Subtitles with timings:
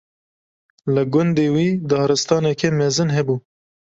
[0.93, 3.35] Li gundê wî daristaneke mezin hebû.